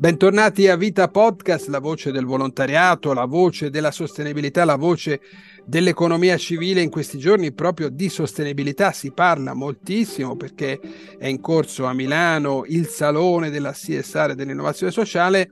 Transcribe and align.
Bentornati 0.00 0.66
a 0.66 0.76
Vita 0.76 1.08
Podcast, 1.08 1.68
la 1.68 1.78
voce 1.78 2.10
del 2.10 2.24
volontariato, 2.24 3.12
la 3.12 3.26
voce 3.26 3.68
della 3.68 3.90
sostenibilità, 3.90 4.64
la 4.64 4.76
voce 4.76 5.20
dell'economia 5.66 6.38
civile. 6.38 6.80
In 6.80 6.88
questi 6.88 7.18
giorni 7.18 7.52
proprio 7.52 7.90
di 7.90 8.08
sostenibilità 8.08 8.92
si 8.92 9.12
parla 9.12 9.52
moltissimo 9.52 10.36
perché 10.36 10.80
è 11.18 11.26
in 11.26 11.42
corso 11.42 11.84
a 11.84 11.92
Milano 11.92 12.64
il 12.66 12.86
salone 12.86 13.50
della 13.50 13.72
CSR 13.72 14.32
dell'innovazione 14.32 14.90
sociale, 14.90 15.50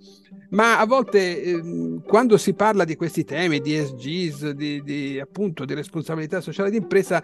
ma 0.53 0.79
a 0.79 0.87
volte 0.87 1.43
eh, 1.43 1.63
quando 2.07 2.39
si 2.39 2.55
parla 2.55 2.85
di 2.85 2.97
questi 2.97 3.25
temi, 3.25 3.61
di 3.61 3.77
SGs, 3.77 4.53
di, 4.53 4.83
di, 4.83 5.21
appunto 5.21 5.67
di 5.67 5.75
responsabilità 5.75 6.41
sociale 6.41 6.71
d'impresa, 6.71 7.23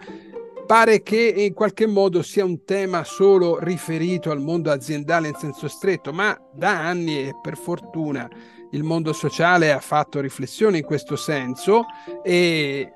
pare 0.65 1.03
che 1.03 1.17
in 1.19 1.53
qualche 1.53 1.87
modo 1.87 2.21
sia 2.21 2.43
un 2.43 2.63
tema 2.63 3.03
solo 3.03 3.59
riferito 3.59 4.31
al 4.31 4.41
mondo 4.41 4.71
aziendale 4.71 5.27
in 5.27 5.35
senso 5.35 5.67
stretto, 5.67 6.11
ma 6.11 6.37
da 6.53 6.85
anni 6.85 7.27
e 7.27 7.35
per 7.41 7.57
fortuna 7.57 8.27
il 8.71 8.83
mondo 8.83 9.13
sociale 9.13 9.71
ha 9.71 9.79
fatto 9.79 10.19
riflessioni 10.19 10.79
in 10.79 10.83
questo 10.83 11.15
senso 11.15 11.85
e 12.23 12.91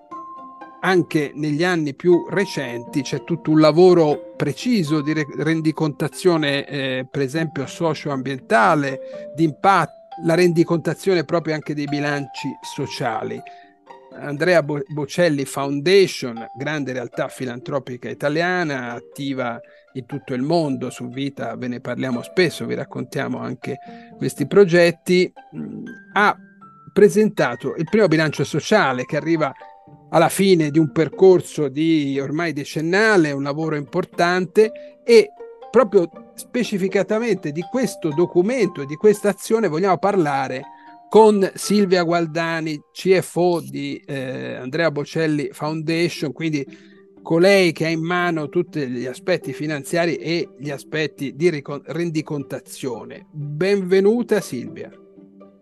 anche 0.82 1.32
negli 1.36 1.64
anni 1.64 1.94
più 1.94 2.26
recenti 2.30 3.02
c'è 3.02 3.24
tutto 3.24 3.52
un 3.52 3.60
lavoro 3.60 4.34
preciso 4.36 5.02
di 5.02 5.14
rendicontazione, 5.38 6.66
eh, 6.66 7.08
per 7.10 7.22
esempio 7.22 7.66
socio-ambientale, 7.68 9.32
di 9.36 9.44
impatto, 9.44 9.98
la 10.24 10.36
rendicontazione 10.36 11.24
proprio 11.24 11.54
anche 11.54 11.74
dei 11.74 11.86
bilanci 11.86 12.48
sociali. 12.62 13.42
Andrea 14.12 14.64
Bocelli 14.64 15.46
Foundation, 15.46 16.48
grande 16.58 16.94
realtà 16.94 17.28
filantropica 17.28 18.10
italiana, 18.10 18.94
attiva 18.94 19.60
in 19.94 20.06
tutto 20.06 20.34
il 20.34 20.42
mondo, 20.42 20.90
su 20.90 21.10
Vita 21.10 21.56
ve 21.56 21.68
ne 21.68 21.80
parliamo 21.80 22.22
spesso, 22.22 22.66
vi 22.66 22.76
raccontiamo 22.76 23.40
anche 23.40 23.78
questi 24.18 24.48
progetti, 24.48 25.32
ha 26.14 26.38
presentato 26.92 27.76
il 27.76 27.88
primo 27.90 28.08
bilancio 28.08 28.44
sociale 28.44 29.06
che 29.06 29.18
arriva 29.18 29.54
alla 30.10 30.30
fine 30.30 30.72
di 30.72 30.80
un 30.80 30.92
percorso 30.92 31.68
di 31.68 32.20
ormai 32.20 32.52
decennale, 32.52 33.32
un 33.32 33.44
lavoro 33.44 33.76
importante 33.76 35.02
e 35.04 35.30
proprio 35.70 36.10
specificatamente 36.34 37.52
di 37.52 37.62
questo 37.70 38.10
documento 38.10 38.82
e 38.82 38.86
di 38.86 38.96
questa 38.96 39.30
azione 39.30 39.68
vogliamo 39.68 39.98
parlare 39.98 40.64
con 41.10 41.52
Silvia 41.56 42.04
Gualdani, 42.04 42.80
CFO 42.94 43.62
di 43.68 44.02
eh, 44.06 44.54
Andrea 44.56 44.92
Bocelli 44.92 45.50
Foundation, 45.52 46.32
quindi 46.32 46.64
colei 47.24 47.72
che 47.72 47.86
ha 47.86 47.90
in 47.90 48.04
mano 48.04 48.48
tutti 48.48 48.88
gli 48.88 49.08
aspetti 49.08 49.52
finanziari 49.52 50.16
e 50.16 50.50
gli 50.60 50.70
aspetti 50.70 51.36
di 51.36 51.64
rendicontazione. 51.86 53.26
Benvenuta 53.32 54.40
Silvia. 54.40 54.92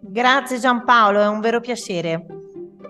Grazie 0.01 0.59
Giampaolo, 0.59 1.21
è 1.21 1.27
un 1.27 1.39
vero 1.39 1.61
piacere. 1.61 2.25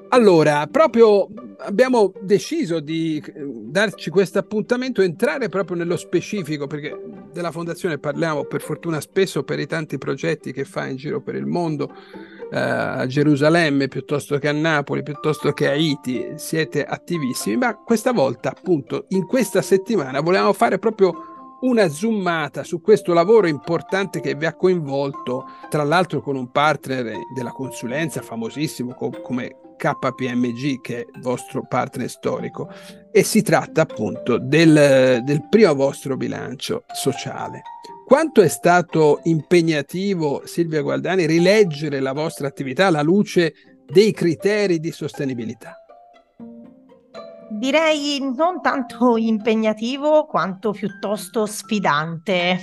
Allora, 0.10 0.66
proprio 0.68 1.28
abbiamo 1.60 2.12
deciso 2.22 2.80
di 2.80 3.22
eh, 3.24 3.34
darci 3.36 4.10
questo 4.10 4.40
appuntamento, 4.40 5.02
entrare 5.02 5.48
proprio 5.50 5.78
nello 5.78 5.98
specifico, 5.98 6.66
perché 6.66 7.00
della 7.32 7.52
fondazione 7.52 8.00
parliamo 8.00 8.46
per 8.46 8.62
fortuna 8.62 9.00
spesso 9.00 9.44
per 9.44 9.60
i 9.60 9.68
tanti 9.68 10.00
progetti 10.00 10.52
che 10.52 10.66
fa 10.66 10.88
in 10.88 10.96
giro 10.96 11.22
per 11.22 11.36
il 11.36 11.46
mondo 11.46 11.94
a 12.52 13.06
Gerusalemme 13.06 13.88
piuttosto 13.88 14.38
che 14.38 14.48
a 14.48 14.54
Napoli, 14.54 15.04
piuttosto 15.04 15.52
che 15.52 15.68
a 15.68 15.72
Haiti, 15.72 16.34
siete 16.36 16.84
attivissimi, 16.84 17.58
ma 17.58 17.76
questa 17.76 18.12
volta 18.12 18.50
appunto 18.50 19.06
in 19.10 19.26
questa 19.26 19.62
settimana 19.62 20.22
volevamo 20.22 20.54
fare 20.54 20.80
proprio 20.80 21.36
una 21.62 21.88
zoomata 21.90 22.64
su 22.64 22.82
questo 22.82 23.14
lavoro 23.14 23.48
importante 23.48 24.20
che 24.20 24.36
vi 24.36 24.46
ha 24.46 24.56
coinvolto, 24.56 25.46
tra 25.70 25.84
l'altro 25.84 26.22
con 26.22 26.36
un 26.36 26.52
partner 26.52 27.14
della 27.34 27.52
consulenza 27.52 28.22
famosissimo 28.22 28.94
come 28.94 29.56
KPMG, 29.78 30.82
che 30.82 30.98
è 31.02 31.06
il 31.14 31.22
vostro 31.22 31.66
partner 31.68 32.10
storico, 32.10 32.70
e 33.12 33.24
si 33.24 33.42
tratta 33.42 33.82
appunto 33.82 34.38
del, 34.38 35.22
del 35.24 35.48
primo 35.50 35.74
vostro 35.74 36.16
bilancio 36.18 36.84
sociale. 36.94 37.62
Quanto 38.08 38.42
è 38.42 38.48
stato 38.48 39.20
impegnativo, 39.24 40.44
Silvia 40.46 40.82
Gualdani, 40.82 41.26
rileggere 41.26 42.00
la 42.00 42.14
vostra 42.14 42.48
attività 42.48 42.88
alla 42.88 43.02
luce 43.02 43.54
dei 43.86 44.14
criteri 44.14 44.80
di 44.80 44.94
sostenibilità? 44.94 45.76
Direi 47.50 48.20
non 48.34 48.62
tanto 48.62 49.18
impegnativo 49.18 50.26
quanto 50.26 50.72
piuttosto 50.72 51.46
sfidante. 51.46 52.62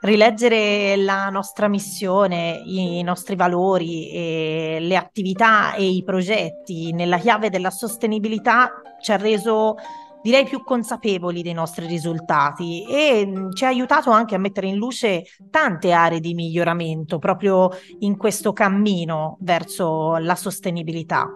Rileggere 0.00 0.94
la 0.94 1.28
nostra 1.28 1.66
missione, 1.66 2.62
i 2.64 3.02
nostri 3.02 3.34
valori, 3.34 4.78
le 4.78 4.96
attività 4.96 5.74
e 5.74 5.88
i 5.88 6.04
progetti 6.04 6.92
nella 6.92 7.18
chiave 7.18 7.50
della 7.50 7.70
sostenibilità 7.70 8.80
ci 9.02 9.10
ha 9.10 9.16
reso 9.16 9.74
direi 10.28 10.44
più 10.44 10.62
consapevoli 10.62 11.40
dei 11.40 11.54
nostri 11.54 11.86
risultati 11.86 12.84
e 12.86 13.24
mm, 13.26 13.52
ci 13.52 13.64
ha 13.64 13.68
aiutato 13.68 14.10
anche 14.10 14.34
a 14.34 14.38
mettere 14.38 14.66
in 14.66 14.76
luce 14.76 15.24
tante 15.50 15.92
aree 15.92 16.20
di 16.20 16.34
miglioramento 16.34 17.18
proprio 17.18 17.70
in 18.00 18.18
questo 18.18 18.52
cammino 18.52 19.38
verso 19.40 20.18
la 20.18 20.34
sostenibilità. 20.34 21.26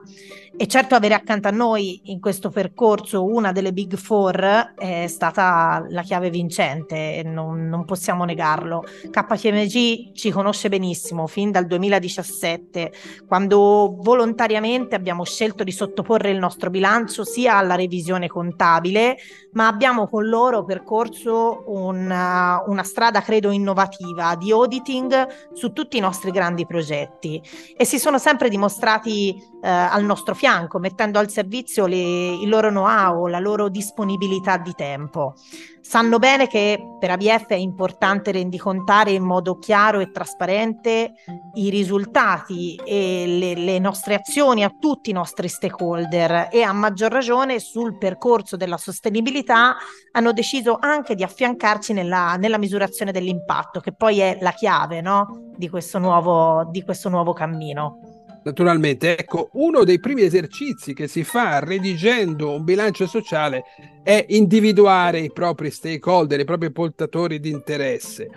E 0.55 0.67
certo 0.67 0.95
avere 0.95 1.15
accanto 1.15 1.49
a 1.49 1.51
noi 1.51 2.03
in 2.05 2.21
questo 2.21 2.51
percorso 2.51 3.25
una 3.25 3.53
delle 3.53 3.73
Big 3.73 3.97
Four 3.97 4.75
è 4.77 5.07
stata 5.09 5.85
la 5.89 6.03
chiave 6.03 6.29
vincente, 6.29 7.23
non, 7.25 7.69
non 7.69 7.87
possiamo 7.87 8.25
negarlo. 8.25 8.85
KPMG 9.11 10.13
ci 10.13 10.31
conosce 10.31 10.69
benissimo 10.69 11.27
fin 11.27 11.51
dal 11.51 11.67
2017, 11.67 12.93
quando 13.27 13.97
volontariamente 13.99 14.95
abbiamo 14.95 15.25
scelto 15.25 15.65
di 15.65 15.73
sottoporre 15.73 16.31
il 16.31 16.39
nostro 16.39 16.69
bilancio 16.69 17.25
sia 17.25 17.57
alla 17.57 17.75
revisione 17.75 18.29
contabile, 18.29 19.17
ma 19.53 19.67
abbiamo 19.67 20.07
con 20.07 20.29
loro 20.29 20.65
percorso 20.65 21.65
una, 21.69 22.63
una 22.67 22.83
strada, 22.83 23.23
credo, 23.23 23.51
innovativa 23.51 24.37
di 24.37 24.53
auditing 24.53 25.53
su 25.55 25.73
tutti 25.73 25.97
i 25.97 26.01
nostri 26.01 26.31
grandi 26.31 26.67
progetti 26.67 27.43
e 27.75 27.85
si 27.87 27.99
sono 27.99 28.19
sempre 28.19 28.49
dimostrati 28.51 29.35
eh, 29.63 29.69
al 29.69 30.05
nostro 30.05 30.35
fianco, 30.35 30.42
mettendo 30.79 31.19
al 31.19 31.31
servizio 31.31 31.87
le, 31.87 32.35
il 32.35 32.49
loro 32.49 32.69
know-how, 32.69 33.27
la 33.27 33.39
loro 33.39 33.69
disponibilità 33.69 34.57
di 34.57 34.73
tempo. 34.75 35.35
Sanno 35.81 36.19
bene 36.19 36.47
che 36.47 36.81
per 36.99 37.11
ABF 37.11 37.49
è 37.49 37.55
importante 37.55 38.31
rendicontare 38.31 39.11
in 39.11 39.25
modo 39.25 39.59
chiaro 39.59 39.99
e 39.99 40.11
trasparente 40.11 41.13
i 41.55 41.71
risultati 41.71 42.77
e 42.85 43.25
le, 43.27 43.55
le 43.55 43.79
nostre 43.79 44.15
azioni 44.15 44.65
a 44.65 44.75
tutti 44.79 45.11
i 45.11 45.13
nostri 45.13 45.49
stakeholder 45.49 46.49
e 46.51 46.63
a 46.63 46.73
maggior 46.73 47.11
ragione 47.11 47.59
sul 47.59 47.99
percorso 47.99 48.57
della 48.57 48.79
sostenibilità 48.79 49.77
hanno 50.13 50.33
deciso 50.33 50.79
anche 50.81 51.15
di 51.15 51.25
affiancarci 51.25 51.93
nella, 51.93 52.37
nella 52.37 52.59
misurazione 52.59 53.13
dell'impatto, 53.13 53.81
che 53.81 53.93
poi 53.93 54.21
è 54.21 54.39
la 54.41 54.53
chiave 54.53 55.01
no? 55.01 55.51
di, 55.57 55.69
questo 55.69 55.99
nuovo, 55.99 56.65
di 56.71 56.83
questo 56.83 57.09
nuovo 57.09 57.33
cammino. 57.33 58.22
Naturalmente, 58.45 59.17
ecco, 59.17 59.51
uno 59.53 59.85
dei 59.85 60.01
primi 60.01 60.23
esercizi 60.23 60.95
che 60.95 61.07
si 61.07 61.23
fa 61.23 61.61
redigendo 61.61 62.53
un 62.53 62.65
bilancio 62.65 63.07
sociale 63.07 63.63
è 64.03 64.25
individuare 64.31 65.21
i 65.21 65.31
propri 65.33 65.71
stakeholder, 65.71 66.41
i 66.41 66.45
propri 66.45 66.73
portatori 66.73 67.39
di 67.39 67.51
interesse. 67.51 68.29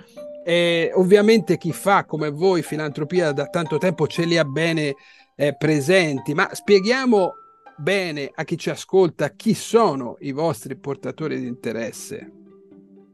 E 0.45 0.91
ovviamente 0.93 1.57
chi 1.57 1.71
fa 1.71 2.05
come 2.05 2.29
voi 2.29 2.61
filantropia 2.61 3.31
da 3.31 3.47
tanto 3.47 3.79
tempo 3.79 4.05
ce 4.05 4.25
li 4.25 4.37
ha 4.37 4.45
bene 4.45 4.95
eh, 5.35 5.55
presenti, 5.57 6.35
ma 6.35 6.49
spieghiamo 6.53 7.33
bene 7.77 8.31
a 8.33 8.43
chi 8.43 8.57
ci 8.57 8.69
ascolta 8.69 9.31
chi 9.31 9.55
sono 9.55 10.17
i 10.19 10.31
vostri 10.31 10.75
portatori 10.77 11.39
di 11.39 11.47
interesse. 11.47 12.44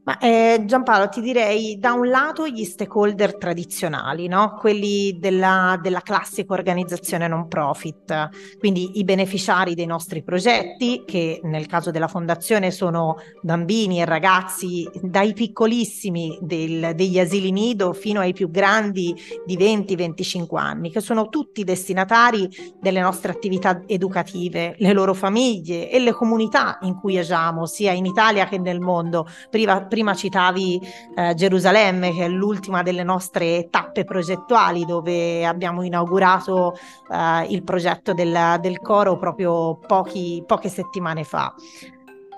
Ma 0.04 0.18
eh, 0.18 0.64
Giampaolo, 0.66 1.08
ti 1.08 1.20
direi 1.20 1.78
da 1.78 1.92
un 1.92 2.08
lato 2.08 2.48
gli 2.48 2.64
stakeholder 2.64 3.36
tradizionali, 3.36 4.26
no? 4.26 4.56
quelli 4.58 5.16
della, 5.20 5.78
della, 5.80 6.00
classica 6.00 6.54
organizzazione 6.54 7.28
non 7.28 7.46
profit, 7.46 8.56
quindi 8.58 8.98
i 8.98 9.04
beneficiari 9.04 9.76
dei 9.76 9.86
nostri 9.86 10.24
progetti, 10.24 11.04
che 11.06 11.38
nel 11.44 11.66
caso 11.66 11.92
della 11.92 12.08
fondazione 12.08 12.72
sono 12.72 13.18
bambini 13.42 14.00
e 14.00 14.04
ragazzi 14.04 14.90
dai 15.00 15.34
piccolissimi 15.34 16.36
del, 16.40 16.96
degli 16.96 17.20
asili 17.20 17.52
nido 17.52 17.92
fino 17.92 18.18
ai 18.18 18.32
più 18.32 18.50
grandi 18.50 19.14
di 19.46 19.56
20-25 19.56 20.56
anni, 20.56 20.90
che 20.90 21.00
sono 21.00 21.28
tutti 21.28 21.62
destinatari 21.62 22.48
delle 22.80 23.00
nostre 23.00 23.30
attività 23.30 23.82
educative, 23.86 24.74
le 24.78 24.92
loro 24.92 25.14
famiglie 25.14 25.88
e 25.88 26.00
le 26.00 26.12
comunità 26.12 26.78
in 26.82 26.96
cui 26.98 27.16
agiamo, 27.18 27.66
sia 27.66 27.92
in 27.92 28.04
Italia 28.04 28.48
che 28.48 28.58
nel 28.58 28.80
mondo. 28.80 29.28
Prima, 29.48 29.90
prima 29.92 30.14
citavi 30.14 30.80
eh, 31.14 31.34
Gerusalemme, 31.34 32.14
che 32.14 32.24
è 32.24 32.28
l'ultima 32.28 32.82
delle 32.82 33.02
nostre 33.02 33.68
tappe 33.68 34.04
progettuali, 34.04 34.86
dove 34.86 35.44
abbiamo 35.44 35.82
inaugurato 35.82 36.74
eh, 37.10 37.44
il 37.50 37.62
progetto 37.62 38.14
del, 38.14 38.56
del 38.62 38.80
coro 38.80 39.18
proprio 39.18 39.76
pochi, 39.86 40.42
poche 40.46 40.70
settimane 40.70 41.24
fa. 41.24 41.52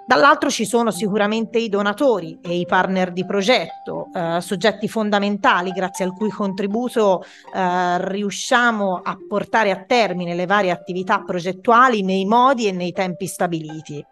Dall'altro 0.04 0.50
ci 0.50 0.66
sono 0.66 0.90
sicuramente 0.90 1.58
i 1.58 1.68
donatori 1.68 2.36
e 2.42 2.58
i 2.58 2.66
partner 2.66 3.12
di 3.12 3.24
progetto, 3.24 4.08
eh, 4.12 4.40
soggetti 4.40 4.88
fondamentali 4.88 5.70
grazie 5.70 6.04
al 6.04 6.12
cui 6.12 6.30
contributo 6.30 7.22
eh, 7.54 8.08
riusciamo 8.08 9.00
a 9.02 9.16
portare 9.28 9.70
a 9.70 9.84
termine 9.86 10.34
le 10.34 10.46
varie 10.46 10.72
attività 10.72 11.20
progettuali 11.20 12.02
nei 12.02 12.24
modi 12.24 12.66
e 12.66 12.72
nei 12.72 12.90
tempi 12.90 13.26
stabiliti. 13.28 14.04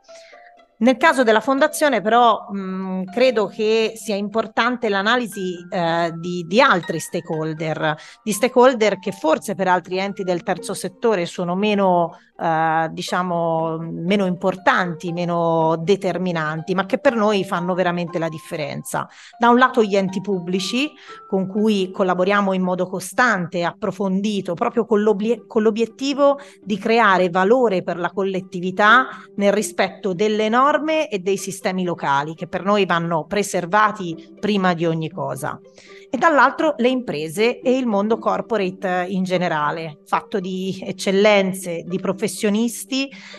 Nel 0.83 0.97
caso 0.97 1.23
della 1.23 1.41
fondazione 1.41 2.01
però 2.01 2.49
mh, 2.51 3.05
credo 3.13 3.47
che 3.47 3.93
sia 3.95 4.17
importante 4.17 4.89
l'analisi 4.89 5.55
eh, 5.71 6.13
di, 6.17 6.45
di, 6.49 6.61
altri 6.61 6.99
stakeholder, 6.99 7.97
di 8.21 8.33
stakeholder 8.33 8.99
che 8.99 9.13
forse 9.13 9.55
per 9.55 9.69
altri 9.69 9.99
enti 9.99 10.25
del 10.25 10.43
terzo 10.43 10.75
settore 10.75 11.25
sono 11.27 11.55
meno 11.55 12.19
eh, 12.43 12.89
diciamo 12.91 13.79
meno 13.79 14.27
importanti, 14.27 15.13
meno 15.13 15.77
determinanti, 15.81 16.75
ma 16.75 16.87
che 16.87 16.99
per 16.99 17.15
noi 17.15 17.45
fanno 17.45 17.75
veramente 17.75 18.19
la 18.19 18.29
differenza. 18.29 19.09
Da 19.39 19.49
un 19.49 19.59
lato 19.59 19.85
gli 19.85 19.95
enti 19.95 20.21
pubblici 20.21 20.91
con 21.29 21.47
cui 21.47 21.93
collaboriamo 21.93 22.53
in 22.53 22.63
modo 22.63 22.89
costante 22.89 23.63
approfondito, 23.63 24.55
proprio 24.55 24.85
con, 24.87 25.03
l'obiet- 25.03 25.47
con 25.47 25.63
l'obiettivo 25.63 26.41
di 26.61 26.79
creare 26.79 27.31
valore 27.31 27.85
per 27.85 27.97
la 27.97 28.11
collettività 28.11 29.07
nel 29.37 29.53
rispetto 29.53 30.13
delle 30.13 30.49
norme 30.49 31.09
e 31.09 31.21
dei 31.21 31.37
sistemi 31.37 31.85
locali 31.85 32.35
che 32.35 32.49
per 32.49 32.65
noi 32.65 32.87
vanno 32.87 33.25
preservati 33.25 34.35
prima 34.41 34.75
di 34.75 34.85
ogni 34.85 35.11
cosa 35.11 35.61
e 36.15 36.19
dall'altro 36.19 36.75
le 36.77 36.89
imprese 36.89 37.61
e 37.61 37.75
il 37.79 37.87
mondo 37.87 38.19
corporate 38.19 39.07
in 39.09 39.25
generale, 39.25 40.01
fatto 40.05 40.41
di 40.41 40.79
eccellenze, 40.85 41.85
di 41.87 41.99
professionisti 41.99 42.31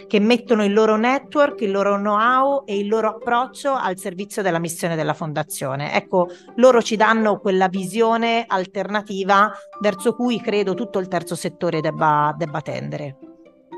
che 0.07 0.19
mettono 0.19 0.63
il 0.63 0.73
loro 0.73 0.95
network, 0.97 1.61
il 1.61 1.71
loro 1.71 1.95
know-how 1.97 2.63
e 2.65 2.77
il 2.77 2.87
loro 2.87 3.09
approccio 3.09 3.73
al 3.73 3.97
servizio 3.97 4.41
della 4.41 4.59
missione 4.59 4.95
della 4.95 5.13
fondazione. 5.13 5.93
Ecco, 5.93 6.29
loro 6.55 6.81
ci 6.81 6.95
danno 6.95 7.39
quella 7.39 7.67
visione 7.67 8.45
alternativa 8.47 9.51
verso 9.81 10.15
cui 10.15 10.39
credo 10.41 10.73
tutto 10.73 10.99
il 10.99 11.07
terzo 11.07 11.35
settore 11.35 11.81
debba, 11.81 12.33
debba 12.37 12.61
tendere. 12.61 13.17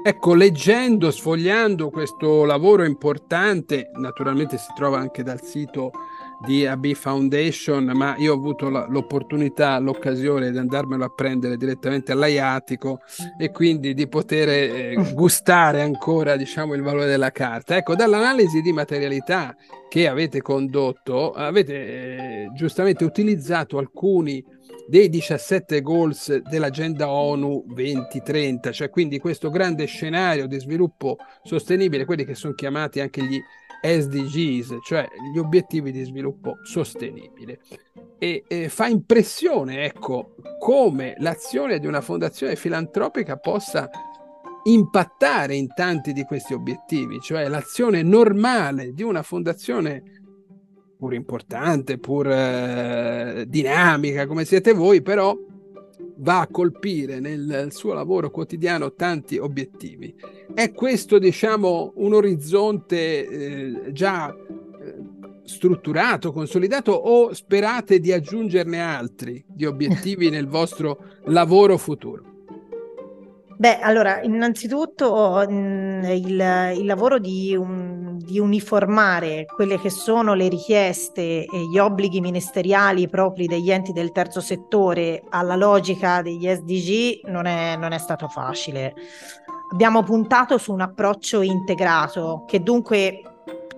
Ecco, 0.07 0.35
leggendo, 0.35 1.09
sfogliando 1.09 1.89
questo 1.89 2.45
lavoro 2.45 2.83
importante, 2.85 3.89
naturalmente 3.95 4.57
si 4.59 4.71
trova 4.75 5.00
anche 5.00 5.23
dal 5.23 5.41
sito 5.41 5.91
di 6.44 6.66
AB 6.66 6.94
Foundation, 6.94 7.92
ma 7.94 8.16
io 8.18 8.34
ho 8.34 8.36
avuto 8.36 8.70
l'opportunità, 8.70 9.78
l'occasione 9.80 10.52
di 10.52 10.58
andarmelo 10.58 11.06
a 11.06 11.10
prendere 11.10 11.58
direttamente 11.58 12.12
all'Aiatico 12.12 13.00
e 13.38 13.52
quindi 13.52 13.94
di 13.94 14.08
poter 14.08 14.50
eh, 14.50 14.96
gustare 15.14 15.82
ancora 15.82 16.36
diciamo, 16.36 16.74
il 16.74 16.82
valore 16.82 17.08
della 17.08 17.32
carta. 17.32 17.76
Ecco, 17.76 17.96
dall'analisi 17.96 18.62
di 18.62 18.74
materialità 18.74 19.56
che 19.88 20.08
avete 20.08 20.42
condotto, 20.42 21.32
avete 21.32 21.74
eh, 21.74 22.52
giustamente 22.54 23.04
utilizzato 23.04 23.78
alcuni 23.78 24.44
dei 24.88 25.10
17 25.10 25.82
goals 25.82 26.36
dell'agenda 26.42 27.10
ONU 27.10 27.64
2030, 27.68 28.72
cioè 28.72 28.90
quindi 28.90 29.20
questo 29.20 29.50
grande 29.50 29.86
scenario 29.86 30.48
di 30.48 30.60
sviluppo 30.60 31.18
sostenibile, 31.44 32.06
quelli 32.06 32.24
che 32.24 32.36
sono 32.36 32.54
chiamati 32.54 33.00
anche 33.00 33.24
gli 33.24 33.42
SDGs, 33.86 34.78
cioè 34.84 35.08
gli 35.34 35.38
obiettivi 35.38 35.92
di 35.92 36.04
sviluppo 36.04 36.58
sostenibile. 36.64 37.60
E, 38.18 38.44
e, 38.48 38.70
fa 38.70 38.88
impressione, 38.88 39.86
ecco, 39.86 40.36
come 40.60 41.16
l'azione 41.20 41.80
di 41.80 41.88
una 41.88 42.02
fondazione 42.02 42.56
filantropica 42.56 43.38
possa 43.38 43.90
impattare 44.64 45.56
in 45.56 45.68
tanti 45.74 46.12
di 46.12 46.24
questi 46.24 46.54
obiettivi, 46.54 47.20
cioè 47.20 47.48
l'azione 47.48 48.02
normale 48.02 48.94
di 48.94 49.04
una 49.04 49.22
fondazione 49.22 50.02
pur 50.98 51.14
importante, 51.14 52.00
pur 52.00 52.28
eh, 52.28 53.46
dinamica 53.48 54.26
come 54.26 54.46
siete 54.46 54.74
voi, 54.74 55.02
però 55.02 55.38
va 56.17 56.41
a 56.41 56.47
colpire 56.47 57.19
nel 57.19 57.67
suo 57.71 57.94
lavoro 57.94 58.29
quotidiano 58.29 58.94
tanti 58.94 59.38
obiettivi. 59.38 60.13
È 60.53 60.71
questo, 60.71 61.19
diciamo, 61.19 61.94
un 61.95 62.13
orizzonte 62.13 63.27
eh, 63.27 63.91
già 63.91 64.33
eh, 64.33 64.95
strutturato, 65.44 66.31
consolidato 66.31 66.91
o 66.91 67.33
sperate 67.33 68.00
di 68.00 68.12
aggiungerne 68.12 68.79
altri 68.79 69.44
di 69.47 69.65
obiettivi 69.65 70.29
nel 70.31 70.47
vostro 70.47 71.00
lavoro 71.25 71.77
futuro? 71.77 72.35
Beh, 73.57 73.80
allora, 73.80 74.22
innanzitutto 74.22 75.46
mh, 75.48 76.04
il, 76.12 76.74
il, 76.78 76.86
lavoro 76.86 77.19
di, 77.19 77.56
un, 77.56 78.18
di, 78.18 78.38
uniformare 78.38 79.46
quelle 79.46 79.80
che 79.80 79.90
sono 79.90 80.34
le 80.34 80.50
richieste 80.50 81.46
e 81.46 81.68
gli 81.72 81.78
obblighi 81.78 82.19
ministeriali 82.19 83.07
propri 83.07 83.46
degli 83.46 83.72
enti 83.72 83.94
del 83.94 84.12
terzo 84.12 84.42
settore 84.42 85.24
alla 85.30 85.56
logica 85.56 86.22
degli 86.22 86.48
SDG 86.48 87.30
non 87.30 87.46
è, 87.46 87.78
non 87.78 87.94
è 87.94 87.98
stato 87.98 88.28
facile. 88.28 88.94
Abbiamo 89.72 90.04
puntato 90.04 90.58
su 90.58 90.74
un 90.74 90.81
approccio 90.81 91.42
integrato 91.42 92.44
che 92.46 92.62
dunque 92.62 93.35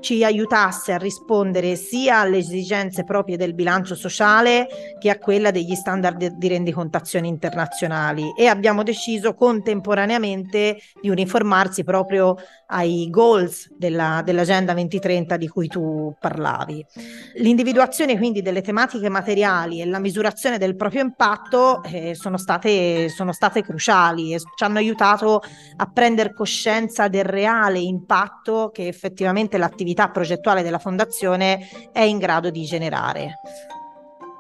ci 0.07 0.24
aiutasse 0.24 0.94
a 0.94 0.98
rispondere 0.98 1.75
sia 1.75 2.19
alle 2.19 2.38
esigenze 2.38 3.04
proprie 3.04 3.36
del 3.36 3.54
bilancio 3.54 3.94
sociale 3.94 4.95
che 4.98 5.09
a 5.09 5.18
quella 5.18 5.51
degli 5.51 5.75
standard 5.75 6.38
di 6.38 6.48
rendicontazione 6.48 7.27
internazionali 7.27 8.31
e 8.38 8.48
abbiamo 8.48 8.83
deciso 8.83 9.33
contemporaneamente 9.33 10.77
di 11.01 11.09
uniformarsi 11.09 11.83
proprio 11.83 12.38
ai 12.68 13.09
goals 13.09 13.69
della, 13.77 14.21
dell'Agenda 14.24 14.71
2030 14.71 15.36
di 15.36 15.48
cui 15.50 15.68
tu 15.68 16.15
parlavi. 16.18 16.86
L'individuazione 17.36 18.18
quindi 18.18 18.42
delle 18.42 18.62
tematiche 18.62 19.09
materiali 19.09 19.81
e 19.81 19.86
la 19.86 20.00
misurazione 20.00 20.57
del 20.57 20.77
proprio 20.77 21.01
impatto 21.01 21.83
eh, 21.83 22.15
sono, 22.15 22.38
state, 22.38 23.09
sono 23.09 23.33
state 23.33 23.62
cruciali 23.62 24.33
e 24.33 24.39
ci 24.39 24.63
hanno 24.63 24.77
aiutato 24.77 25.42
a 25.75 25.86
prendere 25.92 26.33
coscienza 26.33 27.09
del 27.09 27.25
reale 27.25 27.80
impatto 27.80 28.69
che 28.74 28.88
effettivamente 28.88 29.57
l'attività 29.57 29.96
progettuale 30.09 30.63
della 30.63 30.79
Fondazione 30.79 31.67
è 31.91 32.01
in 32.01 32.17
grado 32.17 32.49
di 32.49 32.63
generare. 32.63 33.39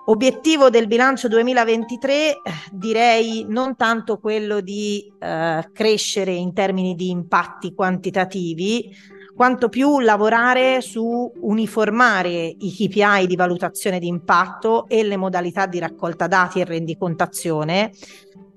Obiettivo 0.09 0.69
del 0.69 0.87
bilancio 0.87 1.27
2023 1.27 2.35
direi 2.71 3.45
non 3.49 3.75
tanto 3.75 4.19
quello 4.19 4.61
di 4.61 5.11
eh, 5.19 5.69
crescere 5.73 6.31
in 6.31 6.53
termini 6.53 6.95
di 6.95 7.09
impatti 7.09 7.73
quantitativi, 7.73 8.89
quanto 9.35 9.67
più 9.67 9.99
lavorare 9.99 10.79
su 10.79 11.29
uniformare 11.41 12.55
i 12.57 12.71
KPI 12.71 13.27
di 13.27 13.35
valutazione 13.35 13.99
di 13.99 14.07
impatto 14.07 14.87
e 14.87 15.03
le 15.03 15.17
modalità 15.17 15.65
di 15.65 15.77
raccolta 15.77 16.27
dati 16.27 16.61
e 16.61 16.65
rendicontazione 16.65 17.91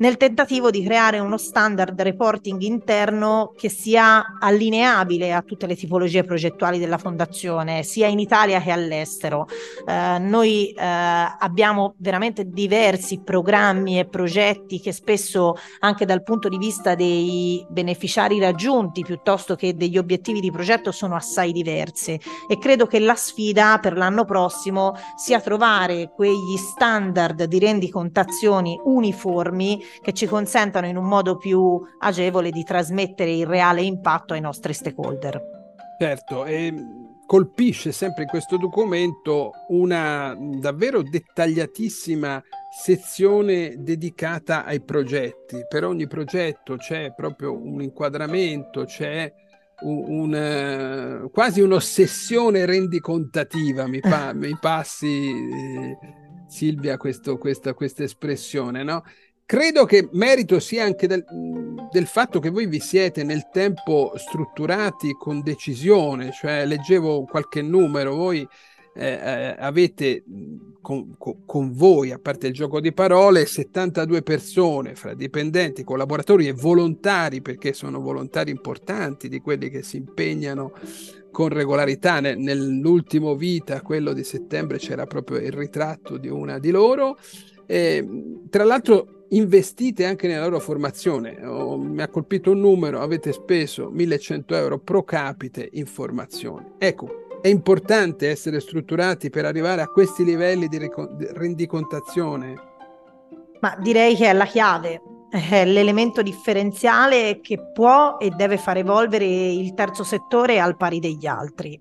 nel 0.01 0.17
tentativo 0.17 0.71
di 0.71 0.83
creare 0.83 1.19
uno 1.19 1.37
standard 1.37 2.01
reporting 2.01 2.61
interno 2.63 3.53
che 3.57 3.69
sia 3.69 4.39
allineabile 4.39 5.33
a 5.33 5.43
tutte 5.43 5.67
le 5.67 5.77
tipologie 5.77 6.25
progettuali 6.25 6.79
della 6.79 6.99
fondazione, 6.99 7.83
sia 7.83 8.07
in 8.07 8.19
Italia 8.19 8.61
che 8.61 8.71
all'estero. 8.71 9.47
Eh, 9.87 10.19
noi 10.19 10.71
eh, 10.71 10.83
abbiamo 10.83 11.95
veramente 11.99 12.49
diversi 12.49 13.21
programmi 13.23 13.99
e 13.99 14.07
progetti 14.07 14.81
che 14.81 14.93
spesso 14.93 15.57
anche 15.81 16.07
dal 16.07 16.23
punto 16.23 16.49
di 16.49 16.57
vista 16.57 16.95
dei 16.95 17.65
beneficiari 17.69 18.41
raggiunti 18.41 19.03
piuttosto 19.03 19.55
che 19.55 19.77
degli 19.77 19.99
obiettivi 19.99 20.41
di 20.41 20.51
progetto 20.51 20.93
sono 20.93 21.15
assai 21.15 21.53
diversi 21.53 22.19
e 22.49 22.59
credo 22.59 22.87
che 22.87 23.01
la 23.01 23.15
sfida 23.15 23.79
per 23.81 23.97
l'anno 23.97 24.25
prossimo 24.25 24.95
sia 25.17 25.41
trovare 25.41 26.11
quegli 26.15 26.57
standard 26.57 27.45
di 27.45 27.59
rendicontazioni 27.59 28.81
uniformi 28.83 29.89
che 30.01 30.13
ci 30.13 30.27
consentano 30.27 30.87
in 30.87 30.97
un 30.97 31.07
modo 31.07 31.37
più 31.37 31.81
agevole 31.99 32.51
di 32.51 32.63
trasmettere 32.65 33.33
il 33.33 33.47
reale 33.47 33.83
impatto 33.83 34.35
ai 34.35 34.41
nostri 34.41 34.73
stakeholder. 34.73 35.41
Certo, 35.99 36.45
e 36.45 36.75
colpisce 37.27 37.93
sempre 37.93 38.25
in 38.25 38.29
questo 38.29 38.57
documento 38.57 39.53
una 39.69 40.37
davvero 40.37 41.01
dettagliatissma 41.03 42.43
sezione 42.71 43.75
dedicata 43.79 44.65
ai 44.65 44.81
progetti. 44.81 45.65
Per 45.69 45.85
ogni 45.85 46.09
progetto 46.09 46.77
c'è 46.77 47.13
proprio 47.15 47.53
un 47.53 47.83
inquadramento, 47.83 48.85
c'è 48.85 49.33
un, 49.83 50.33
un, 50.33 51.31
quasi 51.31 51.61
un'ossessione 51.61 52.67
rendicontativa, 52.67 53.87
mi, 53.87 54.01
pa, 54.01 54.33
mi 54.35 54.57
passi 54.59 55.31
eh, 55.31 55.99
Silvia 56.49 56.97
questo, 56.97 57.39
questa, 57.39 57.75
questa 57.75 58.03
espressione, 58.03 58.83
no? 58.83 59.05
Credo 59.51 59.85
che 59.85 60.09
merito 60.13 60.61
sia 60.61 60.85
anche 60.85 61.09
del, 61.09 61.25
del, 61.91 62.07
fatto 62.07 62.39
che 62.39 62.51
voi 62.51 62.67
vi 62.67 62.79
siete 62.79 63.25
nel 63.25 63.49
tempo 63.51 64.13
strutturati 64.15 65.17
con 65.19 65.43
decisione, 65.43 66.31
cioè 66.31 66.65
leggevo 66.65 67.25
qualche 67.25 67.61
numero, 67.61 68.15
voi 68.15 68.47
eh, 68.95 69.05
eh 69.05 69.57
avete 69.59 70.23
con, 70.81 71.17
con, 71.19 71.73
voi, 71.73 72.13
a 72.13 72.21
parte 72.21 72.47
il 72.47 72.53
gioco 72.53 72.79
di 72.79 72.93
parole, 72.93 73.45
72 73.45 74.23
persone 74.23 74.95
fra 74.95 75.15
dipendenti, 75.15 75.83
collaboratori 75.83 76.47
e 76.47 76.53
volontari, 76.53 77.43
perché 77.43 77.73
sono 77.73 78.01
volontari 78.01 78.53
importanti 78.53 79.29
di 79.29 79.41
quelli 79.41 79.69
che 79.69 79.83
si 79.83 79.97
impegnano 79.97 80.75
con 81.33 81.49
regolarità. 81.49 82.21
Nell'ultimo 82.21 83.35
vita, 83.35 83.83
quello 83.83 84.13
di 84.13 84.23
settembre, 84.23 84.79
c'era 84.79 85.07
proprio 85.07 85.39
il 85.39 85.51
ritratto 85.51 86.19
di 86.19 86.29
una 86.29 86.61
di 86.61 86.71
loro. 86.71 87.19
E, 87.67 88.07
tra 88.49 88.63
l'altro 88.63 89.19
investite 89.31 90.05
anche 90.05 90.27
nella 90.27 90.45
loro 90.45 90.61
formazione. 90.61 91.45
Oh, 91.45 91.77
mi 91.77 92.03
ha 92.03 92.09
colpito 92.09 92.53
un 92.53 92.61
numero, 92.61 93.01
avete 93.01 93.33
speso 93.33 93.91
1100 93.91 94.55
euro 94.55 94.79
pro 94.79 95.03
capite 95.03 95.69
in 95.73 95.87
formazione. 95.87 96.73
Ecco, 96.79 97.39
è 97.43 97.49
importante 97.49 98.29
essere 98.29 98.61
strutturati 98.61 99.31
per 99.31 99.45
arrivare 99.45 99.83
a 99.83 99.89
questi 99.89 100.25
livelli 100.25 100.69
di 100.69 100.79
rendicontazione? 101.33 102.55
Ma 103.61 103.77
direi 103.81 104.17
che 104.17 104.29
è 104.29 104.33
la 104.33 104.47
chiave, 104.47 105.01
è 105.31 105.65
l'elemento 105.65 106.23
differenziale 106.23 107.41
che 107.41 107.71
può 107.73 108.17
e 108.19 108.31
deve 108.31 108.59
far 108.59 108.79
evolvere 108.79 109.25
il 109.25 109.75
terzo 109.75 110.03
settore 110.03 110.59
al 110.59 110.77
pari 110.77 110.99
degli 110.99 111.27
altri. 111.27 111.79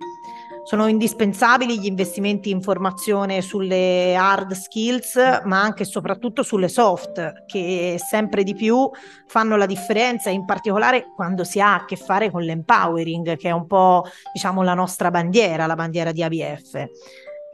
Sono 0.69 0.85
indispensabili 0.85 1.79
gli 1.79 1.87
investimenti 1.87 2.51
in 2.51 2.61
formazione 2.61 3.41
sulle 3.41 4.15
hard 4.15 4.51
skills, 4.51 5.15
ma 5.45 5.59
anche 5.59 5.81
e 5.81 5.85
soprattutto 5.87 6.43
sulle 6.43 6.67
soft, 6.67 7.45
che 7.47 7.95
sempre 7.97 8.43
di 8.43 8.53
più 8.53 8.87
fanno 9.25 9.55
la 9.55 9.65
differenza, 9.65 10.29
in 10.29 10.45
particolare 10.45 11.07
quando 11.15 11.43
si 11.43 11.59
ha 11.59 11.73
a 11.73 11.85
che 11.85 11.95
fare 11.95 12.29
con 12.29 12.43
l'empowering, 12.43 13.35
che 13.35 13.49
è 13.49 13.51
un 13.51 13.65
po' 13.65 14.03
diciamo 14.31 14.61
la 14.61 14.75
nostra 14.75 15.09
bandiera, 15.09 15.65
la 15.65 15.73
bandiera 15.73 16.11
di 16.11 16.21
ABF. 16.21 16.85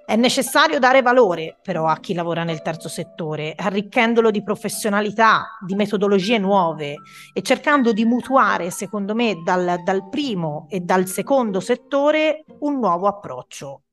È 0.05 0.15
necessario 0.15 0.77
dare 0.77 1.01
valore 1.01 1.57
però 1.63 1.87
a 1.87 1.99
chi 1.99 2.13
lavora 2.13 2.43
nel 2.43 2.61
terzo 2.61 2.87
settore, 2.87 3.55
arricchendolo 3.55 4.29
di 4.29 4.43
professionalità, 4.43 5.57
di 5.65 5.73
metodologie 5.73 6.37
nuove 6.37 6.97
e 7.33 7.41
cercando 7.41 7.91
di 7.91 8.05
mutuare, 8.05 8.69
secondo 8.69 9.15
me, 9.15 9.41
dal, 9.43 9.81
dal 9.83 10.07
primo 10.07 10.67
e 10.69 10.81
dal 10.81 11.07
secondo 11.07 11.59
settore 11.59 12.45
un 12.59 12.77
nuovo 12.77 13.07
approccio. 13.07 13.84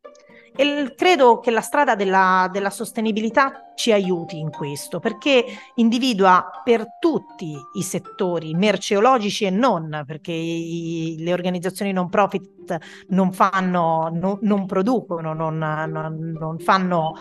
E 0.54 0.92
credo 0.94 1.40
che 1.40 1.50
la 1.50 1.62
strada 1.62 1.94
della, 1.94 2.48
della, 2.52 2.68
sostenibilità 2.68 3.72
ci 3.74 3.90
aiuti 3.90 4.38
in 4.38 4.50
questo, 4.50 5.00
perché 5.00 5.44
individua 5.76 6.60
per 6.62 6.98
tutti 7.00 7.54
i 7.74 7.82
settori, 7.82 8.54
merceologici 8.54 9.46
e 9.46 9.50
non, 9.50 10.04
perché 10.06 10.32
i, 10.32 11.16
le 11.20 11.32
organizzazioni 11.32 11.92
non 11.92 12.10
profit 12.10 12.76
non 13.08 13.32
fanno, 13.32 14.10
no, 14.12 14.38
non 14.42 14.66
producono, 14.66 15.32
non, 15.32 15.56
non, 15.56 16.36
non 16.38 16.58
fanno 16.58 17.14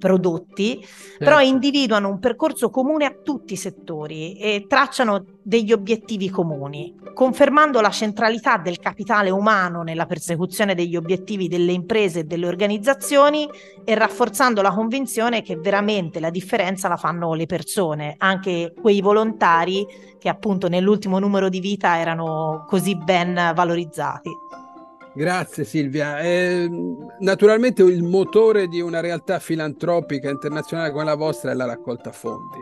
prodotti, 0.00 0.80
certo. 0.80 1.16
però 1.18 1.40
individuano 1.40 2.08
un 2.08 2.18
percorso 2.18 2.70
comune 2.70 3.04
a 3.04 3.14
tutti 3.22 3.52
i 3.52 3.56
settori 3.56 4.36
e 4.38 4.64
tracciano 4.66 5.24
degli 5.42 5.72
obiettivi 5.72 6.28
comuni, 6.28 6.96
confermando 7.14 7.80
la 7.80 7.90
centralità 7.90 8.56
del 8.56 8.78
capitale 8.78 9.30
umano 9.30 9.82
nella 9.82 10.06
persecuzione 10.06 10.74
degli 10.74 10.96
obiettivi 10.96 11.46
delle 11.46 11.72
imprese 11.72 12.20
e 12.20 12.24
delle 12.24 12.46
organizzazioni 12.46 13.48
e 13.84 13.94
rafforzando 13.94 14.62
la 14.62 14.72
convinzione 14.72 15.42
che 15.42 15.56
veramente 15.56 16.18
la 16.18 16.30
differenza 16.30 16.88
la 16.88 16.96
fanno 16.96 17.34
le 17.34 17.46
persone, 17.46 18.14
anche 18.18 18.72
quei 18.80 19.00
volontari 19.00 19.86
che 20.18 20.28
appunto 20.28 20.68
nell'ultimo 20.68 21.18
numero 21.18 21.48
di 21.48 21.60
vita 21.60 21.98
erano 21.98 22.64
così 22.66 22.96
ben 22.96 23.52
valorizzati. 23.54 24.30
Grazie 25.12 25.64
Silvia. 25.64 26.20
Eh, 26.20 26.70
naturalmente 27.18 27.82
il 27.82 28.02
motore 28.02 28.68
di 28.68 28.80
una 28.80 29.00
realtà 29.00 29.40
filantropica 29.40 30.30
internazionale 30.30 30.92
come 30.92 31.04
la 31.04 31.16
vostra 31.16 31.50
è 31.50 31.54
la 31.54 31.66
raccolta 31.66 32.12
fondi. 32.12 32.58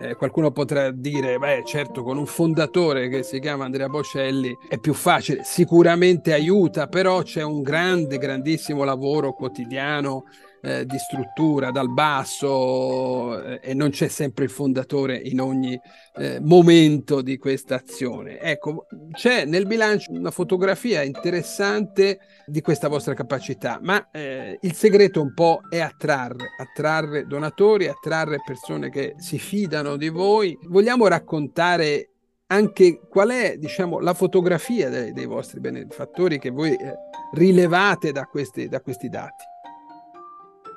Eh, 0.00 0.14
qualcuno 0.14 0.52
potrà 0.52 0.92
dire, 0.92 1.38
beh 1.38 1.64
certo 1.66 2.04
con 2.04 2.16
un 2.16 2.26
fondatore 2.26 3.08
che 3.08 3.24
si 3.24 3.40
chiama 3.40 3.64
Andrea 3.64 3.88
Bocelli 3.88 4.56
è 4.68 4.78
più 4.78 4.94
facile, 4.94 5.42
sicuramente 5.42 6.32
aiuta, 6.32 6.86
però 6.86 7.22
c'è 7.22 7.42
un 7.42 7.62
grande, 7.62 8.16
grandissimo 8.16 8.84
lavoro 8.84 9.32
quotidiano 9.32 10.26
eh, 10.60 10.86
di 10.86 10.98
struttura 10.98 11.70
dal 11.70 11.90
basso 11.92 13.42
eh, 13.42 13.60
e 13.62 13.74
non 13.74 13.90
c'è 13.90 14.08
sempre 14.08 14.44
il 14.44 14.50
fondatore 14.50 15.16
in 15.16 15.40
ogni 15.40 15.78
eh, 16.16 16.38
momento 16.40 17.22
di 17.22 17.36
questa 17.36 17.76
azione. 17.76 18.40
Ecco, 18.40 18.86
c'è 19.12 19.44
nel 19.44 19.66
bilancio 19.66 20.12
una 20.12 20.30
fotografia 20.30 21.02
interessante 21.02 22.18
di 22.46 22.60
questa 22.60 22.88
vostra 22.88 23.14
capacità, 23.14 23.78
ma 23.82 24.10
eh, 24.10 24.58
il 24.60 24.74
segreto 24.74 25.20
un 25.20 25.32
po' 25.34 25.60
è 25.68 25.80
attrarre, 25.80 26.54
attrarre 26.58 27.26
donatori, 27.26 27.86
attrarre 27.86 28.42
persone 28.44 28.90
che 28.90 29.14
si 29.18 29.38
fidano 29.38 29.96
di 29.96 30.08
voi. 30.08 30.58
Vogliamo 30.68 31.06
raccontare 31.06 32.10
anche 32.50 33.00
qual 33.08 33.30
è 33.30 33.56
diciamo, 33.58 34.00
la 34.00 34.14
fotografia 34.14 34.88
dei, 34.88 35.12
dei 35.12 35.26
vostri 35.26 35.60
benefattori 35.60 36.38
che 36.38 36.50
voi 36.50 36.72
eh, 36.72 36.94
rilevate 37.34 38.12
da 38.12 38.24
questi, 38.24 38.68
da 38.68 38.80
questi 38.80 39.08
dati? 39.08 39.44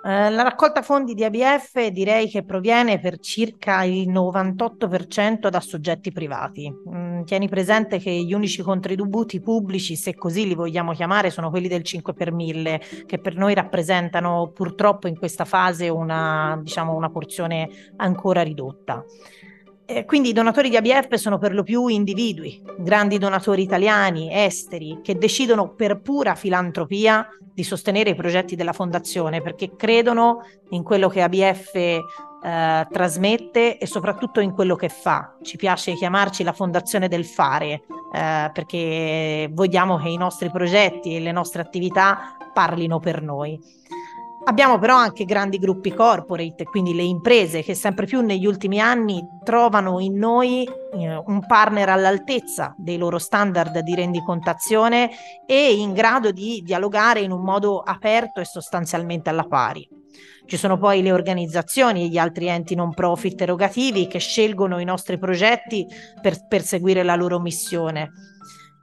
Eh, 0.04 0.32
la 0.32 0.42
raccolta 0.42 0.82
fondi 0.82 1.14
di 1.14 1.24
ABF 1.24 1.88
direi 1.90 2.28
che 2.28 2.44
proviene 2.44 3.00
per 3.00 3.20
circa 3.20 3.84
il 3.84 4.10
98% 4.10 5.48
da 5.48 5.60
soggetti 5.60 6.12
privati. 6.12 6.74
Mm, 6.90 7.22
tieni 7.22 7.48
presente 7.48 8.00
che 8.00 8.10
gli 8.12 8.34
unici 8.34 8.64
contributi 8.64 9.40
pubblici, 9.40 9.96
se 9.96 10.16
così 10.16 10.48
li 10.48 10.56
vogliamo 10.56 10.94
chiamare, 10.94 11.30
sono 11.30 11.52
quelli 11.52 11.68
del 11.68 11.84
5 11.84 12.14
per 12.14 12.32
1000, 12.32 12.82
che 13.06 13.20
per 13.20 13.36
noi 13.36 13.54
rappresentano 13.54 14.50
purtroppo 14.52 15.08
in 15.08 15.16
questa 15.16 15.46
fase 15.46 15.88
una, 15.90 16.60
diciamo, 16.64 16.96
una 16.96 17.12
porzione 17.12 17.70
ancora 17.98 18.42
ridotta. 18.42 19.06
Eh, 19.94 20.06
quindi 20.06 20.30
i 20.30 20.34
donatori 20.34 20.70
di 20.70 20.78
ABF 20.78 21.16
sono 21.16 21.38
per 21.38 21.54
lo 21.54 21.64
più 21.64 21.88
individui, 21.88 22.64
grandi 22.78 23.18
donatori 23.18 23.62
italiani, 23.62 24.30
esteri, 24.32 25.00
che 25.04 25.18
decidono 25.18 25.74
per 25.74 26.00
pura 26.00 26.34
filantropia 26.34 27.28
di 27.54 27.62
sostenere 27.66 28.12
i 28.12 28.16
progetti 28.16 28.56
della 28.56 28.72
fondazione 28.72 29.42
perché 29.42 29.76
credono 29.76 30.46
in 30.70 30.84
quello 30.84 31.10
che 31.10 31.22
ABF 31.22 31.76
eh, 31.76 32.88
trasmette 32.90 33.78
e 33.78 33.86
soprattutto 33.86 34.40
in 34.40 34.54
quello 34.54 34.78
che 34.78 34.88
fa. 34.88 35.36
Ci 35.42 35.58
piace 35.58 35.92
chiamarci 35.92 36.44
la 36.44 36.54
fondazione 36.54 37.10
del 37.10 37.26
fare 37.26 37.84
eh, 38.14 38.50
perché 38.54 39.50
vogliamo 39.52 39.98
che 39.98 40.08
i 40.08 40.18
nostri 40.18 40.50
progetti 40.50 41.18
e 41.18 41.20
le 41.20 41.34
nostre 41.34 41.62
attività 41.62 42.38
parlino 42.54 43.00
per 43.00 43.22
noi. 43.22 43.60
Abbiamo 44.44 44.80
però 44.80 44.96
anche 44.96 45.24
grandi 45.26 45.60
gruppi 45.60 45.94
corporate, 45.94 46.64
quindi 46.64 46.96
le 46.96 47.04
imprese 47.04 47.62
che 47.62 47.76
sempre 47.76 48.08
più 48.08 48.22
negli 48.22 48.48
ultimi 48.48 48.80
anni 48.80 49.24
trovano 49.44 50.00
in 50.00 50.18
noi 50.18 50.64
eh, 50.66 51.24
un 51.26 51.46
partner 51.46 51.90
all'altezza 51.90 52.74
dei 52.76 52.98
loro 52.98 53.20
standard 53.20 53.80
di 53.80 53.94
rendicontazione 53.94 55.12
e 55.46 55.74
in 55.74 55.94
grado 55.94 56.32
di 56.32 56.64
dialogare 56.66 57.20
in 57.20 57.32
un 57.32 57.44
modo 57.44 57.82
aperto 57.82 58.42
e 58.42 58.46
sostanzialmente 58.46 59.30
alla 59.30 59.46
pari. 59.46 59.88
Ci 60.48 60.58
sono 60.58 60.78
poi 60.78 61.04
le 61.04 61.12
organizzazioni 61.12 62.04
e 62.04 62.08
gli 62.08 62.18
altri 62.18 62.48
enti 62.48 62.74
non 62.74 62.96
profit 62.96 63.40
erogativi 63.42 64.08
che 64.08 64.20
scelgono 64.20 64.80
i 64.80 64.86
nostri 64.86 65.20
progetti 65.20 65.86
per 66.20 66.48
perseguire 66.48 67.04
la 67.04 67.16
loro 67.16 67.40
missione. 67.40 68.12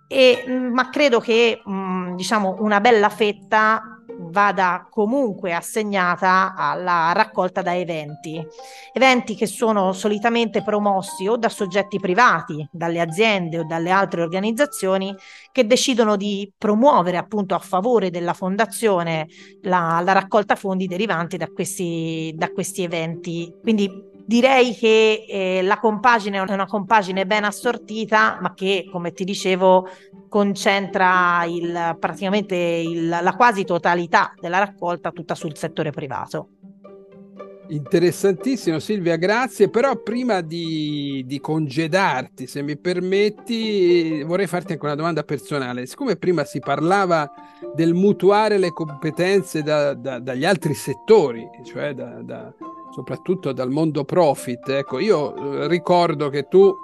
E, 0.06 0.44
ma 0.46 0.88
credo 0.88 1.18
che 1.18 1.60
mh, 1.62 2.14
diciamo 2.14 2.58
una 2.60 2.80
bella 2.80 3.08
fetta 3.08 3.97
vada 4.18 4.86
comunque 4.90 5.52
assegnata 5.52 6.54
alla 6.56 7.12
raccolta 7.12 7.62
da 7.62 7.76
eventi. 7.76 8.44
Eventi 8.92 9.34
che 9.34 9.46
sono 9.46 9.92
solitamente 9.92 10.62
promossi 10.62 11.26
o 11.28 11.36
da 11.36 11.48
soggetti 11.48 11.98
privati, 11.98 12.66
dalle 12.70 13.00
aziende 13.00 13.60
o 13.60 13.64
dalle 13.64 13.90
altre 13.90 14.22
organizzazioni 14.22 15.14
che 15.52 15.66
decidono 15.66 16.16
di 16.16 16.50
promuovere 16.56 17.16
appunto 17.16 17.54
a 17.54 17.58
favore 17.58 18.10
della 18.10 18.34
fondazione 18.34 19.28
la, 19.62 20.00
la 20.04 20.12
raccolta 20.12 20.54
fondi 20.54 20.86
derivanti 20.86 21.36
da 21.36 21.48
questi, 21.48 22.32
da 22.36 22.50
questi 22.50 22.82
eventi. 22.82 23.52
Quindi 23.60 24.06
direi 24.28 24.74
che 24.74 25.24
eh, 25.26 25.62
la 25.62 25.78
compagine 25.78 26.36
è 26.36 26.52
una 26.52 26.66
compagine 26.66 27.24
ben 27.24 27.44
assortita, 27.44 28.38
ma 28.42 28.52
che, 28.52 28.86
come 28.92 29.12
ti 29.12 29.24
dicevo, 29.24 29.88
concentra 30.28 31.44
il, 31.44 31.96
praticamente 31.98 32.54
il, 32.54 33.08
la 33.08 33.34
quasi 33.36 33.64
totalità 33.64 34.32
della 34.40 34.58
raccolta 34.58 35.10
tutta 35.10 35.34
sul 35.34 35.56
settore 35.56 35.90
privato. 35.90 36.50
Interessantissimo 37.70 38.78
Silvia, 38.78 39.16
grazie. 39.16 39.68
Però 39.68 40.00
prima 40.02 40.40
di, 40.40 41.22
di, 41.26 41.38
congedarti, 41.38 42.46
se 42.46 42.62
mi 42.62 42.78
permetti, 42.78 44.22
vorrei 44.22 44.46
farti 44.46 44.72
anche 44.72 44.84
una 44.86 44.94
domanda 44.94 45.22
personale. 45.22 45.84
Siccome 45.86 46.16
prima 46.16 46.44
si 46.44 46.60
parlava 46.60 47.30
del 47.74 47.92
mutuare 47.92 48.56
le 48.56 48.72
competenze 48.72 49.62
da, 49.62 49.92
da, 49.92 50.18
dagli 50.18 50.46
altri 50.46 50.72
settori, 50.72 51.46
cioè 51.64 51.92
da, 51.92 52.52
soprattutto 52.90 53.52
dal 53.52 53.70
mondo 53.70 54.04
profit, 54.04 54.68
ecco, 54.70 54.98
io 54.98 55.62
eh, 55.62 55.68
ricordo 55.68 56.30
che 56.30 56.48
tu 56.48 56.74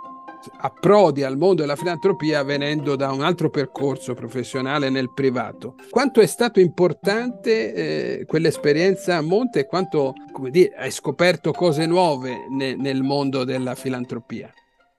approdi 0.59 1.23
al 1.23 1.37
mondo 1.37 1.63
della 1.63 1.77
filantropia 1.77 2.43
venendo 2.43 2.97
da 2.97 3.11
un 3.11 3.23
altro 3.23 3.51
percorso 3.51 4.15
professionale 4.15 4.91
nel 4.91 5.13
privato. 5.13 5.77
Quanto 5.91 6.21
è 6.21 6.27
stato 6.27 6.61
importante 6.61 7.75
eh, 7.75 8.25
quell'esperienza 8.27 9.17
a 9.17 9.21
monte 9.21 9.61
e 9.61 9.67
quanto, 9.67 10.13
dire, 10.51 10.75
hai 10.77 10.91
scoperto 10.91 11.53
cose 11.53 11.87
nuove 11.87 12.47
ne, 12.51 12.75
nel 12.75 13.03
mondo 13.03 13.45
della 13.45 13.75
filantropia? 13.75 14.53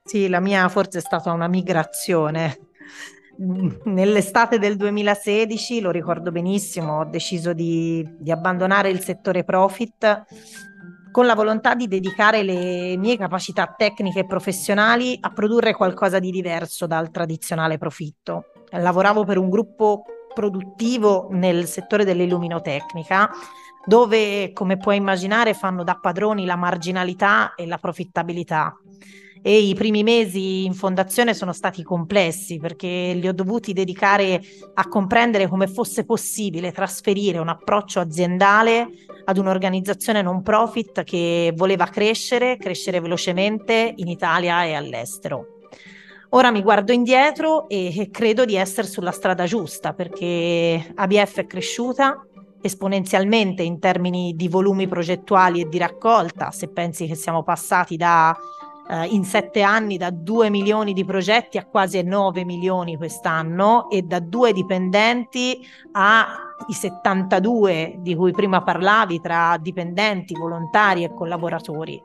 Sì, 0.04 0.28
la 0.28 0.40
mia 0.40 0.68
forse 0.68 0.98
è 0.98 1.00
stata 1.00 1.32
una 1.32 1.48
migrazione. 1.48 2.58
Nell'estate 3.84 4.58
del 4.58 4.76
2016, 4.76 5.80
lo 5.80 5.90
ricordo 5.90 6.30
benissimo, 6.30 7.00
ho 7.00 7.04
deciso 7.04 7.52
di, 7.52 8.06
di 8.18 8.30
abbandonare 8.30 8.88
il 8.88 9.00
settore 9.00 9.44
profit 9.44 10.24
con 11.16 11.24
la 11.24 11.34
volontà 11.34 11.74
di 11.74 11.88
dedicare 11.88 12.42
le 12.42 12.94
mie 12.98 13.16
capacità 13.16 13.74
tecniche 13.74 14.18
e 14.18 14.26
professionali 14.26 15.16
a 15.18 15.30
produrre 15.30 15.72
qualcosa 15.72 16.18
di 16.18 16.30
diverso 16.30 16.86
dal 16.86 17.10
tradizionale 17.10 17.78
profitto. 17.78 18.48
Lavoravo 18.72 19.24
per 19.24 19.38
un 19.38 19.48
gruppo 19.48 20.02
produttivo 20.34 21.28
nel 21.30 21.64
settore 21.68 22.04
dell'illuminotecnica, 22.04 23.30
dove, 23.86 24.52
come 24.52 24.76
puoi 24.76 24.98
immaginare, 24.98 25.54
fanno 25.54 25.84
da 25.84 25.94
padroni 25.94 26.44
la 26.44 26.56
marginalità 26.56 27.54
e 27.54 27.66
la 27.66 27.78
profittabilità 27.78 28.76
e 29.46 29.60
i 29.60 29.74
primi 29.74 30.02
mesi 30.02 30.64
in 30.64 30.74
fondazione 30.74 31.32
sono 31.32 31.52
stati 31.52 31.84
complessi 31.84 32.58
perché 32.58 33.12
li 33.14 33.28
ho 33.28 33.32
dovuti 33.32 33.72
dedicare 33.72 34.40
a 34.74 34.88
comprendere 34.88 35.46
come 35.46 35.68
fosse 35.68 36.04
possibile 36.04 36.72
trasferire 36.72 37.38
un 37.38 37.48
approccio 37.48 38.00
aziendale 38.00 38.88
ad 39.24 39.38
un'organizzazione 39.38 40.20
non 40.20 40.42
profit 40.42 41.04
che 41.04 41.52
voleva 41.54 41.86
crescere, 41.86 42.56
crescere 42.56 42.98
velocemente 42.98 43.92
in 43.94 44.08
Italia 44.08 44.64
e 44.64 44.74
all'estero. 44.74 45.60
Ora 46.30 46.50
mi 46.50 46.60
guardo 46.60 46.90
indietro 46.90 47.68
e 47.68 48.08
credo 48.10 48.44
di 48.44 48.56
essere 48.56 48.88
sulla 48.88 49.12
strada 49.12 49.44
giusta 49.44 49.92
perché 49.92 50.92
ABF 50.92 51.38
è 51.38 51.46
cresciuta 51.46 52.26
esponenzialmente 52.60 53.62
in 53.62 53.78
termini 53.78 54.34
di 54.34 54.48
volumi 54.48 54.88
progettuali 54.88 55.60
e 55.60 55.68
di 55.68 55.78
raccolta, 55.78 56.50
se 56.50 56.66
pensi 56.66 57.06
che 57.06 57.14
siamo 57.14 57.44
passati 57.44 57.96
da 57.96 58.36
eh, 58.88 59.06
in 59.06 59.24
sette 59.24 59.62
anni 59.62 59.96
da 59.96 60.10
2 60.10 60.50
milioni 60.50 60.92
di 60.92 61.04
progetti 61.04 61.58
a 61.58 61.64
quasi 61.64 62.02
9 62.02 62.44
milioni 62.44 62.96
quest'anno 62.96 63.90
e 63.90 64.02
da 64.02 64.20
due 64.20 64.52
dipendenti 64.52 65.66
a 65.92 66.46
i 66.68 66.72
72 66.72 67.96
di 67.98 68.14
cui 68.14 68.32
prima 68.32 68.62
parlavi 68.62 69.20
tra 69.20 69.56
dipendenti, 69.60 70.34
volontari 70.34 71.04
e 71.04 71.12
collaboratori. 71.12 72.02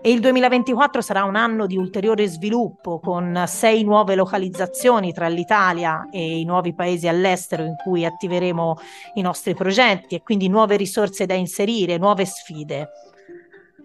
E 0.00 0.10
il 0.10 0.20
2024 0.20 1.02
sarà 1.02 1.24
un 1.24 1.36
anno 1.36 1.66
di 1.66 1.76
ulteriore 1.76 2.26
sviluppo 2.26 2.98
con 2.98 3.44
sei 3.46 3.84
nuove 3.84 4.14
localizzazioni 4.14 5.12
tra 5.12 5.28
l'Italia 5.28 6.08
e 6.10 6.40
i 6.40 6.44
nuovi 6.44 6.74
paesi 6.74 7.08
all'estero 7.08 7.62
in 7.62 7.74
cui 7.76 8.04
attiveremo 8.04 8.76
i 9.14 9.20
nostri 9.20 9.54
progetti 9.54 10.14
e 10.14 10.22
quindi 10.22 10.48
nuove 10.48 10.76
risorse 10.76 11.26
da 11.26 11.34
inserire, 11.34 11.98
nuove 11.98 12.24
sfide. 12.24 12.88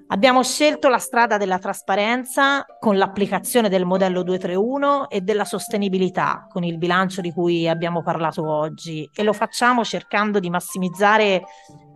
Abbiamo 0.08 0.44
scelto 0.44 0.88
la 0.88 1.00
strada 1.00 1.38
della 1.38 1.58
trasparenza 1.58 2.64
con 2.80 2.96
l'applicazione 2.96 3.70
del 3.70 3.86
modello 3.86 4.22
231 4.22 5.10
e 5.10 5.22
della 5.22 5.46
sostenibilità 5.46 6.46
con 6.48 6.64
il 6.64 6.78
bilancio 6.78 7.22
di 7.22 7.32
cui 7.32 7.68
abbiamo 7.68 8.04
parlato 8.04 8.48
oggi 8.48 9.10
e 9.12 9.24
lo 9.24 9.34
facciamo 9.34 9.84
cercando 9.84 10.40
di 10.40 10.52
massimizzare 10.52 11.44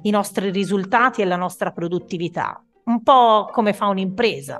i 0.01 0.09
nostri 0.09 0.49
risultati 0.49 1.21
e 1.21 1.25
la 1.25 1.35
nostra 1.35 1.71
produttività, 1.71 2.59
un 2.85 3.03
po' 3.03 3.47
come 3.51 3.73
fa 3.73 3.85
un'impresa, 3.85 4.59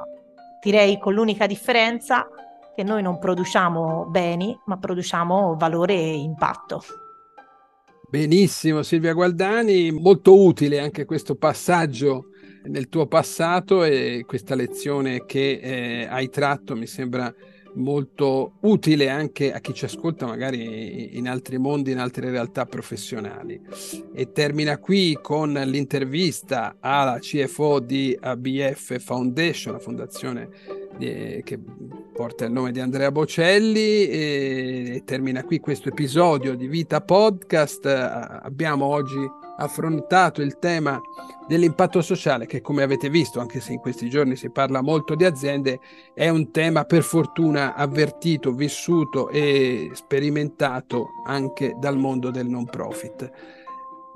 direi 0.64 1.00
con 1.00 1.16
l'unica 1.16 1.48
differenza 1.48 2.28
che 2.76 2.84
noi 2.84 3.02
non 3.02 3.18
produciamo 3.18 4.06
beni, 4.12 4.56
ma 4.66 4.78
produciamo 4.78 5.56
valore 5.58 5.96
e 5.96 6.18
impatto. 6.18 6.84
Benissimo 8.08 8.84
Silvia 8.84 9.14
Gualdani, 9.14 9.92
molto 9.92 10.40
utile 10.40 10.80
anche 10.80 11.06
questo 11.06 11.36
passaggio 11.36 12.26
nel 12.64 12.90
tuo 12.90 13.08
passato 13.08 13.84
e 13.84 14.24
questa 14.28 14.56
lezione 14.56 15.26
che 15.26 15.60
eh, 15.62 16.08
hai 16.10 16.30
tratto 16.30 16.76
mi 16.76 16.88
sembra 16.88 17.34
molto 17.76 18.54
utile 18.62 19.10
anche 19.10 19.54
a 19.54 19.60
chi 19.60 19.74
ci 19.74 19.86
ascolta 19.86 20.26
magari 20.26 21.18
in 21.18 21.28
altri 21.28 21.58
mondi, 21.58 21.92
in 21.92 22.00
altre 22.00 22.30
realtà 22.30 22.66
professionali. 22.66 23.62
E 24.14 24.32
termina 24.32 24.78
qui 24.78 25.18
con 25.22 25.54
l'intervista 25.54 26.78
alla 26.80 27.20
CFO 27.20 27.80
di 27.80 28.18
ABF 28.20 29.00
Foundation, 29.00 29.74
la 29.74 29.80
fondazione 29.80 30.50
di, 30.98 31.42
che 31.44 31.60
porta 32.14 32.46
il 32.46 32.52
nome 32.52 32.72
di 32.72 32.80
Andrea 32.80 33.12
Bocelli 33.12 34.08
e 34.08 35.04
termina 35.06 35.44
qui 35.44 35.60
questo 35.60 35.90
episodio 35.90 36.56
di 36.56 36.68
Vita 36.68 37.02
Podcast. 37.02 37.86
Abbiamo 37.86 38.86
oggi 38.86 39.48
affrontato 39.60 40.42
il 40.42 40.58
tema 40.58 41.00
dell'impatto 41.48 42.02
sociale 42.02 42.46
che 42.46 42.62
come 42.62 42.84
avete 42.84 43.10
visto, 43.10 43.40
anche 43.40 43.60
se 43.60 43.74
in 43.74 43.80
questi 43.80 44.10
giorni 44.10 44.36
si 44.36 44.50
parla 44.50 44.82
molto 44.82 45.16
di 45.16 45.26
aziende, 45.26 45.80
è 46.14 46.30
un 46.30 46.52
tema 46.52 46.86
per 46.86 47.04
fortuna 47.04 47.76
avvertito, 47.76 48.54
vissuto 48.54 49.30
e 49.30 49.92
sperimentato 49.94 51.10
anche 51.26 51.76
dal 51.80 51.98
mondo 51.98 52.32
del 52.32 52.48
non 52.48 52.66
profit. 52.66 53.32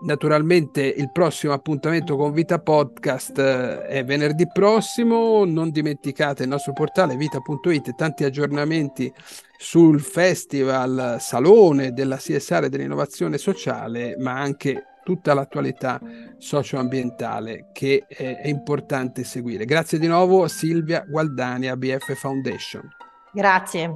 Naturalmente 0.04 0.82
il 0.82 1.12
prossimo 1.14 1.54
appuntamento 1.54 2.18
con 2.18 2.34
Vita 2.34 2.60
Podcast 2.60 3.40
eh, 3.40 3.86
è 3.86 4.04
venerdì 4.04 4.46
prossimo, 4.52 5.46
non 5.46 5.72
dimenticate 5.72 6.44
il 6.44 6.50
nostro 6.50 6.74
portale 6.74 7.16
vita.it 7.16 7.96
tanti 7.96 8.26
aggiornamenti 8.26 9.12
sul 9.58 10.02
festival 10.02 11.18
Salone 11.22 11.94
della 11.94 12.18
CSR 12.18 12.68
dell'innovazione 12.68 13.38
sociale, 13.38 14.18
ma 14.18 14.34
anche 14.34 14.88
tutta 15.04 15.34
l'attualità 15.34 16.00
socioambientale 16.38 17.70
che 17.72 18.06
è, 18.08 18.38
è 18.38 18.48
importante 18.48 19.24
seguire. 19.24 19.66
Grazie 19.66 20.00
di 20.00 20.08
nuovo 20.08 20.48
Silvia 20.48 21.06
Gualdani, 21.08 21.68
ABF 21.68 22.14
Foundation. 22.16 22.90
Grazie. 23.32 23.96